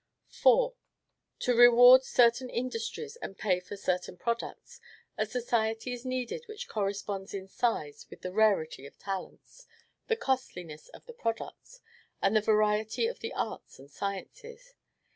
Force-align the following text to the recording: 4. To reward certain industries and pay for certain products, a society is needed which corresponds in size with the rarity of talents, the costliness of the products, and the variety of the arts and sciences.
4. 0.29 0.73
To 1.41 1.53
reward 1.55 2.03
certain 2.03 2.49
industries 2.49 3.17
and 3.17 3.37
pay 3.37 3.59
for 3.59 3.77
certain 3.77 4.17
products, 4.17 4.81
a 5.15 5.27
society 5.27 5.93
is 5.93 6.07
needed 6.07 6.45
which 6.47 6.67
corresponds 6.67 7.35
in 7.35 7.47
size 7.47 8.07
with 8.09 8.21
the 8.23 8.33
rarity 8.33 8.87
of 8.87 8.97
talents, 8.97 9.67
the 10.07 10.15
costliness 10.15 10.87
of 10.89 11.05
the 11.05 11.13
products, 11.13 11.81
and 12.19 12.35
the 12.35 12.41
variety 12.41 13.05
of 13.05 13.19
the 13.19 13.31
arts 13.33 13.77
and 13.77 13.91
sciences. 13.91 14.73